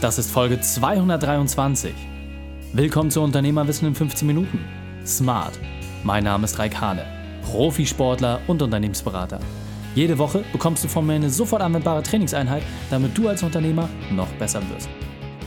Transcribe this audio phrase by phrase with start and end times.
[0.00, 1.92] Das ist Folge 223.
[2.72, 4.64] Willkommen zu Unternehmerwissen in 15 Minuten.
[5.04, 5.58] Smart.
[6.04, 7.04] Mein Name ist Raik Hane,
[7.42, 9.40] Profisportler und Unternehmensberater.
[9.94, 14.32] Jede Woche bekommst du von mir eine sofort anwendbare Trainingseinheit, damit du als Unternehmer noch
[14.38, 14.88] besser wirst.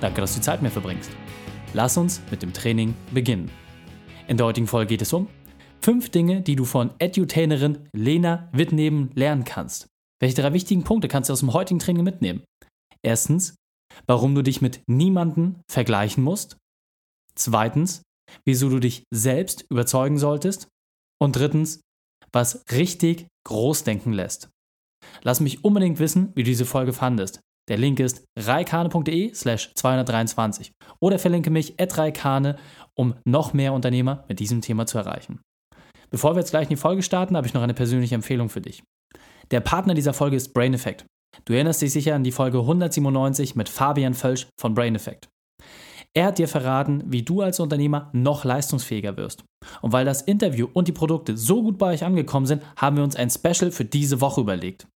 [0.00, 1.10] Danke, dass du die Zeit mir verbringst.
[1.74, 3.50] Lass uns mit dem Training beginnen.
[4.28, 5.26] In der heutigen Folge geht es um
[5.80, 9.88] fünf Dinge, die du von Edutainerin Lena Wittneben lernen kannst.
[10.20, 12.44] Welche drei wichtigen Punkte kannst du aus dem heutigen Training mitnehmen?
[13.02, 13.56] Erstens,
[14.06, 16.56] warum du dich mit niemandem vergleichen musst.
[17.34, 18.02] Zweitens,
[18.44, 20.68] wieso du dich selbst überzeugen solltest.
[21.18, 21.80] Und drittens,
[22.32, 24.50] was richtig groß denken lässt.
[25.22, 27.40] Lass mich unbedingt wissen, wie du diese Folge fandest.
[27.68, 32.56] Der Link ist reikane.de slash 223 oder verlinke mich at reikane,
[32.94, 35.40] um noch mehr Unternehmer mit diesem Thema zu erreichen.
[36.10, 38.60] Bevor wir jetzt gleich in die Folge starten, habe ich noch eine persönliche Empfehlung für
[38.60, 38.82] dich.
[39.50, 41.04] Der Partner dieser Folge ist Brain Effect.
[41.44, 45.28] Du erinnerst dich sicher an die Folge 197 mit Fabian Völsch von Brain Effect.
[46.14, 49.44] Er hat dir verraten, wie du als Unternehmer noch leistungsfähiger wirst.
[49.82, 53.04] Und weil das Interview und die Produkte so gut bei euch angekommen sind, haben wir
[53.04, 54.86] uns ein Special für diese Woche überlegt.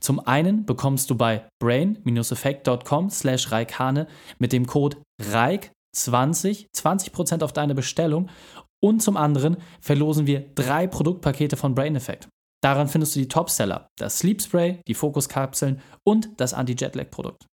[0.00, 4.06] Zum einen bekommst du bei brain-effekt.com slash reikane
[4.38, 8.28] mit dem Code REIK20 20% auf deine Bestellung
[8.80, 12.28] und zum anderen verlosen wir drei Produktpakete von Brain Effect.
[12.62, 17.46] Daran findest du die Topseller, das Sleep Spray, die Fokuskapseln und das Anti-Jetlag-Produkt.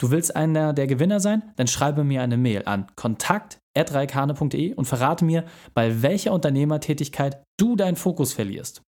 [0.00, 1.42] Du willst einer der Gewinner sein?
[1.56, 7.96] Dann schreibe mir eine Mail an kontakt.reikane.de und verrate mir, bei welcher Unternehmertätigkeit du deinen
[7.96, 8.82] Fokus verlierst.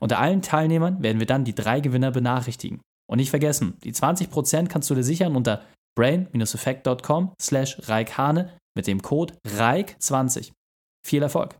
[0.00, 2.80] Unter allen Teilnehmern werden wir dann die drei Gewinner benachrichtigen.
[3.08, 5.62] Und nicht vergessen, die 20% kannst du dir sichern unter
[5.96, 10.52] brain-effect.com slash reikane mit dem Code REIK20.
[11.06, 11.56] Viel Erfolg!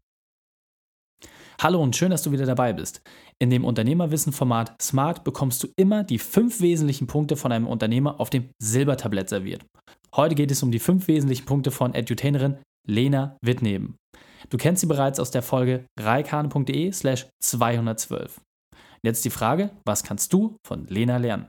[1.59, 3.01] Hallo und schön, dass du wieder dabei bist.
[3.39, 8.29] In dem Unternehmerwissen-Format Smart bekommst du immer die fünf wesentlichen Punkte von einem Unternehmer auf
[8.29, 9.65] dem Silbertablett serviert.
[10.15, 13.97] Heute geht es um die fünf wesentlichen Punkte von Edutainerin Lena Wittneben.
[14.51, 18.39] Du kennst sie bereits aus der Folge reikane.de slash 212.
[19.03, 21.49] Jetzt die Frage, was kannst du von Lena lernen?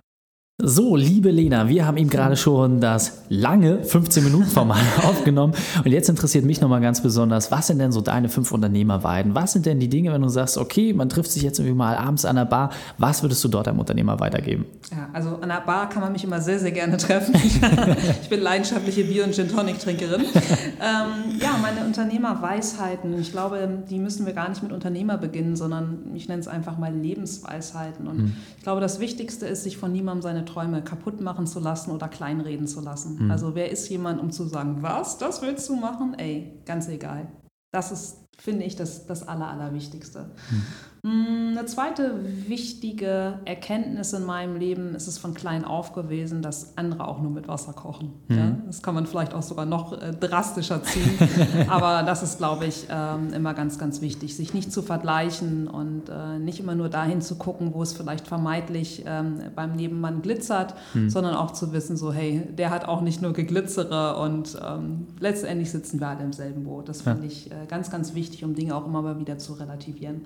[0.59, 5.53] So, liebe Lena, wir haben eben gerade schon das lange 15-Minuten-Format aufgenommen.
[5.85, 9.35] Und jetzt interessiert mich nochmal ganz besonders, was sind denn so deine fünf Unternehmerweiden?
[9.35, 11.95] Was sind denn die Dinge, wenn du sagst, okay, man trifft sich jetzt irgendwie mal
[11.95, 14.65] abends an der Bar, was würdest du dort einem Unternehmer weitergeben?
[14.89, 17.35] Ja, also an der Bar kann man mich immer sehr, sehr gerne treffen.
[18.23, 20.21] ich bin leidenschaftliche Bier- und Gin-Tonic-Trinkerin.
[20.21, 25.99] ähm, ja, meine Unternehmerweisheiten, ich glaube, die müssen wir gar nicht mit Unternehmer beginnen, sondern
[26.15, 28.07] ich nenne es einfach mal Lebensweisheiten.
[28.07, 28.33] Und hm.
[28.57, 32.07] ich glaube, das Wichtigste ist, sich von niemandem seine Träume kaputt machen zu lassen oder
[32.07, 33.25] kleinreden zu lassen.
[33.25, 33.31] Mhm.
[33.31, 36.15] Also wer ist jemand, um zu sagen, was, das willst du machen?
[36.17, 37.27] Ey, ganz egal.
[37.71, 40.31] Das ist, finde ich, das, das Aller, Allerwichtigste.
[40.49, 40.63] Mhm.
[41.07, 42.15] Mm, eine zweite
[42.47, 47.31] wichtige Erkenntnis in meinem Leben ist es von klein auf gewesen, dass andere auch nur
[47.31, 48.11] mit Wasser kochen.
[48.27, 48.37] Mhm.
[48.37, 51.17] Ja, das kann man vielleicht auch sogar noch äh, drastischer ziehen.
[51.69, 56.09] Aber das ist, glaube ich, ähm, immer ganz, ganz wichtig, sich nicht zu vergleichen und
[56.09, 60.73] äh, nicht immer nur dahin zu gucken, wo es vielleicht vermeintlich ähm, beim Nebenmann glitzert,
[60.93, 61.09] mhm.
[61.09, 65.71] sondern auch zu wissen, so hey, der hat auch nicht nur geglitzere und ähm, letztendlich
[65.71, 66.89] sitzen wir alle im selben Boot.
[66.89, 67.27] Das finde ja.
[67.27, 70.25] ich äh, ganz, ganz wichtig, um Dinge auch immer mal wieder zu relativieren.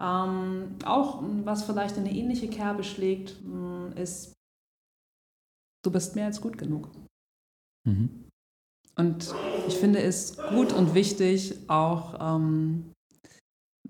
[0.00, 4.34] Ähm, auch was vielleicht in eine ähnliche Kerbe schlägt, mm, ist,
[5.84, 6.90] du bist mehr als gut genug.
[7.86, 8.26] Mhm.
[8.96, 9.34] Und
[9.68, 12.92] ich finde es gut und wichtig, auch ähm,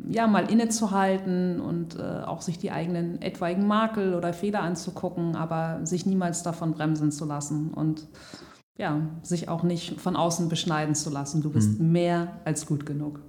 [0.09, 5.85] ja, mal innezuhalten und äh, auch sich die eigenen etwaigen Makel oder Fehler anzugucken, aber
[5.87, 8.07] sich niemals davon bremsen zu lassen und
[8.79, 11.41] ja, sich auch nicht von außen beschneiden zu lassen.
[11.41, 11.93] Du bist mhm.
[11.93, 13.21] mehr als gut genug.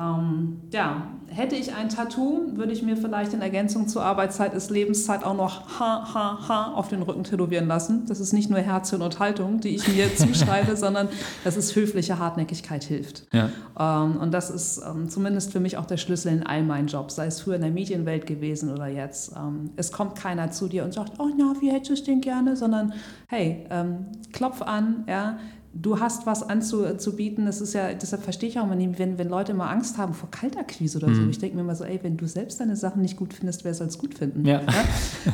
[0.00, 4.70] Ähm, ja, hätte ich ein Tattoo, würde ich mir vielleicht in Ergänzung zur Arbeitszeit ist
[4.70, 8.06] Lebenszeit auch noch ha, ha, ha auf den Rücken tätowieren lassen.
[8.06, 11.08] Das ist nicht nur Herzchen und Haltung, die ich mir zuschreibe, sondern
[11.44, 13.26] das ist höfliche Hartnäckigkeit hilft.
[13.32, 13.50] Ja.
[13.78, 17.16] Ähm, und das ist ähm, zumindest für mich auch der Schlüssel in all meinen Jobs,
[17.16, 19.36] sei es früher in der Medienwelt gewesen oder jetzt.
[19.36, 22.22] Ähm, es kommt keiner zu dir und sagt, oh ja, wie hättest du es denn
[22.22, 22.94] gerne, sondern
[23.28, 25.38] hey, ähm, klopf an, ja,
[25.72, 27.46] du hast was anzubieten.
[27.46, 30.14] Das ist ja, deshalb verstehe ich auch immer nicht, wenn, wenn Leute immer Angst haben
[30.14, 31.14] vor Kaltakquise oder mhm.
[31.14, 31.30] so.
[31.30, 33.74] Ich denke mir immer so, ey, wenn du selbst deine Sachen nicht gut findest, wer
[33.74, 34.44] soll es gut finden?
[34.44, 34.62] Ja.
[34.62, 34.84] ja?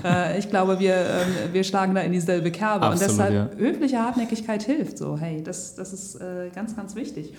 [0.05, 2.87] Äh, ich glaube, wir, äh, wir schlagen da in dieselbe Kerbe.
[2.87, 3.59] Absolut, und deshalb ja.
[3.59, 5.17] höfliche Hartnäckigkeit hilft so.
[5.17, 7.33] Hey, das, das ist äh, ganz, ganz wichtig.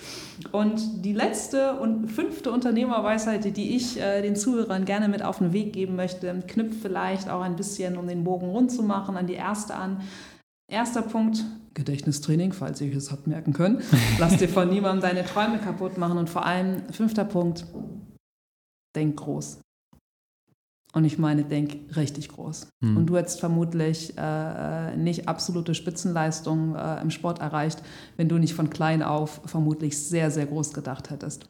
[0.52, 5.54] Und die letzte und fünfte Unternehmerweisheit, die ich äh, den Zuhörern gerne mit auf den
[5.54, 9.28] Weg geben möchte, knüpft vielleicht auch ein bisschen, um den Bogen rund zu machen, an
[9.28, 10.02] die erste an.
[10.70, 13.82] Erster Punkt, Gedächtnistraining, falls ihr es habt merken können.
[14.20, 16.18] Lass dir von niemandem deine Träume kaputt machen.
[16.18, 17.66] Und vor allem, fünfter Punkt,
[18.96, 19.60] denk groß.
[20.94, 22.68] Und ich meine, denk richtig groß.
[22.82, 22.98] Mhm.
[22.98, 27.82] Und du hättest vermutlich äh, äh, nicht absolute Spitzenleistung äh, im Sport erreicht,
[28.18, 31.50] wenn du nicht von klein auf vermutlich sehr, sehr groß gedacht hättest.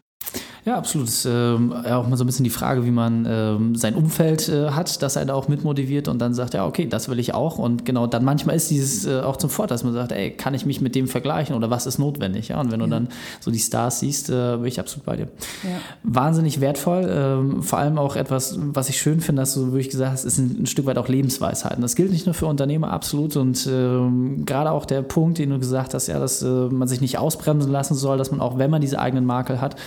[0.67, 1.07] Ja, absolut.
[1.07, 4.49] Das ist ähm, auch mal so ein bisschen die Frage, wie man ähm, sein Umfeld
[4.49, 7.33] äh, hat, dass er da auch mitmotiviert und dann sagt, ja, okay, das will ich
[7.33, 7.57] auch.
[7.57, 10.53] Und genau dann manchmal ist dieses äh, auch zum Vorteil, dass man sagt, ey, kann
[10.53, 12.49] ich mich mit dem vergleichen oder was ist notwendig?
[12.49, 12.85] Ja, und wenn ja.
[12.85, 13.07] du dann
[13.39, 15.29] so die Stars siehst, äh, bin ich absolut bei dir.
[15.63, 15.79] Ja.
[16.03, 17.09] Wahnsinnig wertvoll.
[17.09, 20.37] Ähm, vor allem auch etwas, was ich schön finde, dass du wirklich gesagt hast, ist
[20.37, 21.81] ein, ein Stück weit auch Lebensweisheiten.
[21.81, 23.37] Das gilt nicht nur für Unternehmer, absolut.
[23.37, 26.99] Und ähm, gerade auch der Punkt, den du gesagt hast, ja, dass äh, man sich
[26.99, 29.77] nicht ausbremsen lassen soll, dass man auch, wenn man diese eigenen Makel hat,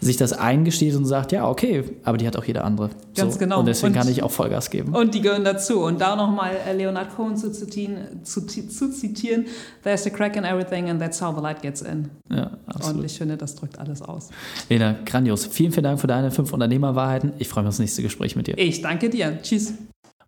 [0.00, 2.90] sich das eingesteht und sagt, ja, okay, aber die hat auch jeder andere.
[3.14, 3.38] Ganz so.
[3.38, 3.60] genau.
[3.60, 4.94] Und deswegen und, kann ich auch Vollgas geben.
[4.94, 5.80] Und die gehören dazu.
[5.80, 9.46] Und da nochmal äh, Leonard Cohen zu zitieren, zu, zu, zitieren,
[9.82, 12.10] there's a crack in everything and that's how the light gets in.
[12.30, 13.00] Ja, absolut.
[13.00, 14.30] Und ich finde, das drückt alles aus.
[14.68, 15.46] Lena, grandios.
[15.46, 17.32] Vielen, vielen Dank für deine fünf Unternehmerwahrheiten.
[17.38, 18.58] Ich freue mich aufs nächste Gespräch mit dir.
[18.58, 19.38] Ich danke dir.
[19.42, 19.74] Tschüss.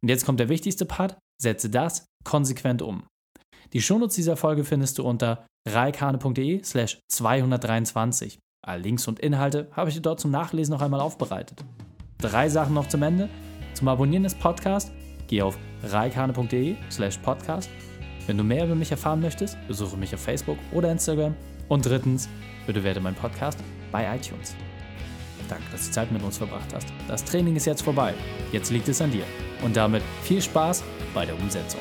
[0.00, 1.16] Und jetzt kommt der wichtigste Part.
[1.40, 3.04] Setze das konsequent um.
[3.72, 8.38] Die Shownotes dieser Folge findest du unter reikane.de slash 223.
[8.68, 11.64] Alle Links und Inhalte habe ich dir dort zum Nachlesen noch einmal aufbereitet.
[12.18, 13.30] Drei Sachen noch zum Ende.
[13.72, 14.92] Zum Abonnieren des Podcasts
[15.26, 17.70] geh auf reikane.de slash podcast.
[18.26, 21.34] Wenn du mehr über mich erfahren möchtest, besuche mich auf Facebook oder Instagram.
[21.68, 22.28] Und drittens,
[22.66, 23.58] bitte werde mein Podcast
[23.90, 24.54] bei iTunes.
[25.48, 26.88] Danke, dass du Zeit mit uns verbracht hast.
[27.08, 28.12] Das Training ist jetzt vorbei.
[28.52, 29.24] Jetzt liegt es an dir.
[29.64, 30.84] Und damit viel Spaß
[31.14, 31.80] bei der Umsetzung.